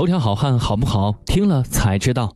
[0.00, 1.14] 头条好汉好不好？
[1.26, 2.34] 听了才知道。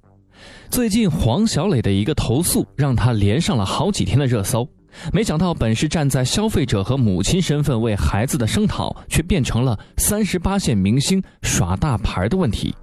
[0.69, 4.69] 最近黄小磊的一个投诉，让他连上了好几天的热搜。
[5.15, 12.75] 没想到，本是站在消费者和母亲身份为孩子的声讨，却变成了三十八线明星耍大牌的问题。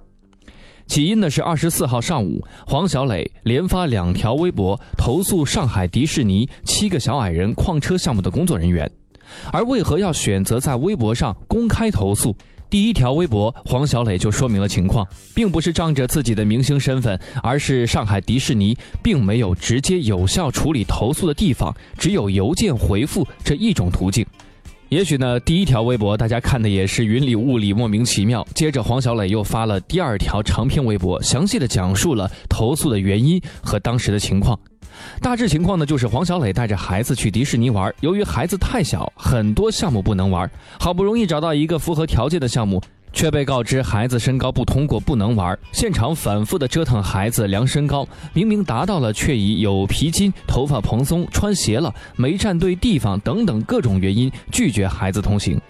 [0.88, 8.90] 起因呢是二十四号上午，黄小磊连发两条微博投诉上海迪士尼七个小矮人矿车项目的工作人员。
[9.52, 12.36] 而为何要选择在微博上公开投诉？
[12.72, 24.24] 第一条微博，黄小磊就说明了情况，并不是仗着自己的明星身份，而是上海迪士尼并没有直接有效处理投诉的地方，只有邮件回复这一种途径。
[24.88, 28.42] 也许呢，第一条微博大家看的也是云里雾里，莫名其妙。
[28.54, 34.58] 接着，黄小磊又发了第二条长篇微博，详细的讲述了投诉的原因和当时的情况。
[35.20, 40.50] 大致情况呢，就是黄小磊带着孩子去迪士尼玩，由于孩子太小，很多项目不能玩。
[40.80, 45.56] 好不容易找到一个符合条件的项目，却被告知孩子身高不通过，不能玩。
[45.70, 55.60] 现场反复的折腾孩子量身高，明明达到了，却以有皮筋、头发蓬松、穿鞋了、没站对地方等等各种原因拒绝孩子通行。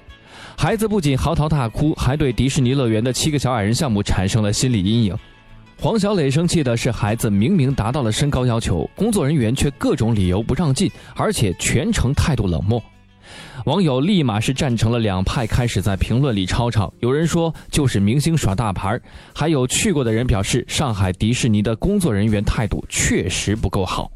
[0.57, 5.17] 孩子不仅嚎啕大哭，还对迪士尼乐园的七个小矮人项目产生了心理阴影。
[5.83, 12.81] 黄小磊生气的是，孩子明明达到了身高要求，工作人员却各种理由不让进，而且全程态度冷漠。
[13.65, 16.95] 网友立马是站成了两派，开始在评论里吵吵。
[17.01, 18.97] 有人说就是明星耍大牌，
[19.35, 24.09] 还有去过的人表示，上海迪士尼的工作人员态度确实不够好。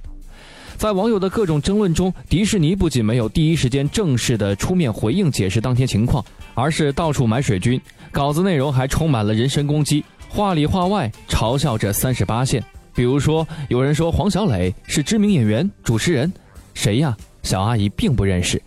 [0.77, 7.81] 在网友的各种争论中，迪士尼不仅没有第一时间正式的出面回应解释当天情况，而是到处买水军，
[8.13, 10.05] 稿子内容还充满了人身攻击。
[10.29, 12.63] 话里话外嘲笑着三十八线，
[12.95, 16.33] 比如说有人说黄小磊是知名演员、主持人，
[16.75, 17.17] 谁呀？
[17.43, 18.61] 小阿姨并不认识，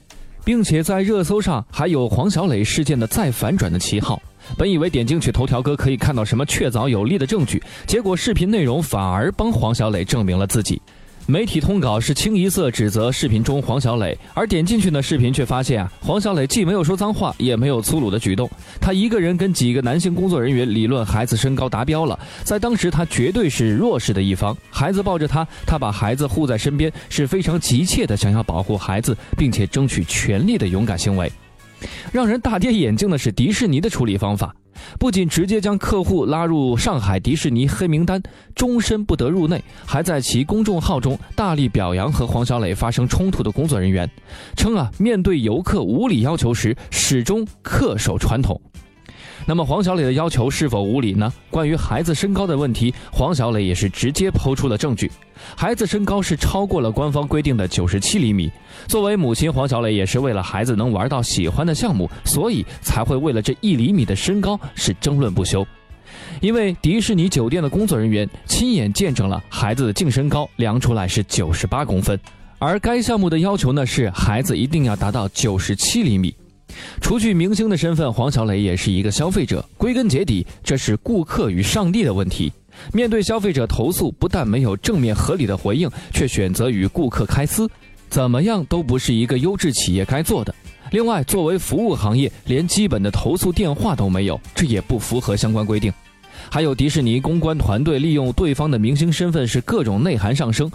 [0.43, 4.21] 并且在热搜上还有黄小磊事件的再反转的旗号。
[4.57, 10.81] 本以为点进去头条哥可以看到什么确凿有力的证据，结果视频内容反而帮黄小磊证明了自己。
[11.29, 18.49] 媒体通稿是清一色指责视频中黄小磊，而点进去呢，视频却发现啊，黄小磊既没有说脏话，也没有粗鲁的举动，
[18.81, 31.31] 他一个人跟几个男性工作人员理论孩子身高达标了，在当时他绝对是弱势的一方，孩子抱着他，他把孩子护在身边，是非常急切的想要保护孩子，并且争取权利的勇敢行为。
[32.11, 34.55] 让人大跌眼镜的是迪士尼的处理方法。
[34.97, 38.21] 不仅直接将客户拉入上海迪士尼黑名单，
[38.55, 44.09] 终身不得入内，还在其公众号中大力表扬和黄小磊发生冲突的工作人员，
[44.55, 48.59] 称啊，面对游客无理要求时，始终恪守传统。
[49.49, 51.33] 那么黄小磊的要求是否无理呢？
[51.49, 55.11] 关于孩子身高的问题，黄小磊也是直接抛出了证据。
[55.55, 58.51] 孩子身高是超过了官方规定的九十七厘米。
[58.87, 65.65] 作为母亲，黄小磊也是为了孩子能玩到喜欢的项目，所以才会为了这一厘米的身高是争论不休。
[66.41, 72.19] 因为迪士尼酒店的工作人员亲眼见证了孩子的净身高量出来是九十八公分，
[72.59, 76.35] 而该项目的要求呢是孩子一定要达到九十七厘米。
[77.01, 79.63] 除去明星的身份，黄小磊也是一个消费者。
[79.77, 82.51] 归根结底，这是顾客与上帝的问题。
[82.93, 87.69] 面对消费者投诉，不但没有正面合理的回应，却选择与顾客开撕，
[88.09, 90.53] 怎么样都不是一个优质企业该做的。
[90.91, 95.91] 另外，作为服务行业，连基本的投诉电话都没有，这也不符合相关规定。
[96.49, 100.71] 还有迪士尼公关团队利用对方的明星身份，是各种内涵上升。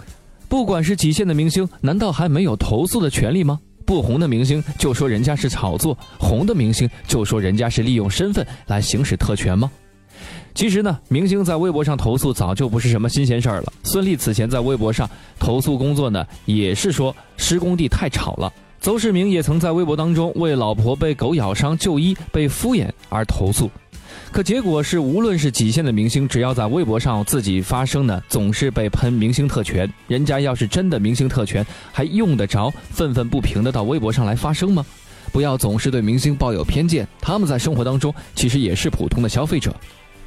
[0.47, 3.59] 不管是几线的明星，难道还没有投诉的权利吗？
[3.85, 9.71] 不红的明星就说人家是炒作，红的明星就说人家是利用身份来行使特权吗？
[10.53, 13.73] 其实呢，明星在微博上投诉早就不是什么新鲜事儿了。
[13.83, 18.51] 孙俪此前在微博上投诉工作呢，也是说施工地太吵了。
[18.79, 23.69] 邹市明也曾在微博当中为老婆被狗咬伤就医被敷衍而投诉。
[24.35, 29.89] 可结果是，无论是几线的明星，只要在微博上自己发声呢，总是被喷明星特权。
[30.09, 34.85] 人家要是真的明星特权，还用得着愤愤不平的到微博上来发声吗？
[35.31, 39.73] 不要总是对明星抱有偏见，他们在生活当中其实也是普通的消费者，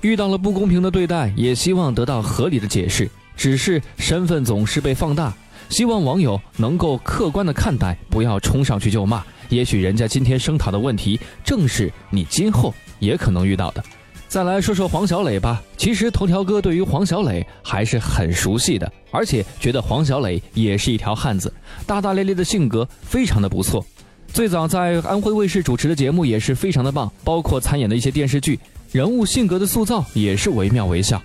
[0.00, 3.06] 遇到了不公平的对待，也希望得到合理的解释。
[3.36, 5.34] 只是身份总是被放大，
[5.68, 9.22] 希望网友能够客观的看待，不要冲上去就骂。
[9.50, 13.84] 也许人家今天声讨的问题，正是你今后也可能遇到的。
[14.28, 15.62] 再来说说黄小磊吧。
[15.76, 21.52] 其实头条哥对于黄小磊还是很熟悉的，而且觉得黄小磊也是一条汉子，
[21.86, 23.84] 大大咧咧的性格非常的不错。
[24.30, 28.60] 最早在安徽卫视主持的节目也是非常的棒，包括参演的一些电视剧，
[28.92, 31.20] 人物性格的塑造也是惟妙惟肖。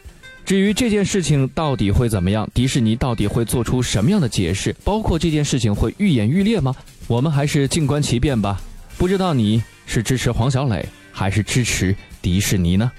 [0.46, 6.74] 至于这件事情到底会怎么样，迪士尼到底会做出什么样的解释，包括这件事情会愈演愈烈吗？
[7.08, 8.62] 我们还是静观其变吧。
[8.98, 10.86] 不知道你是支持黄小磊？
[11.14, 12.92] 还是支持迪士尼呢？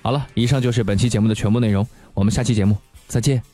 [0.00, 2.76] 好了，以上就是本期节目的全部内容，我们下期节目
[3.06, 3.51] 再见。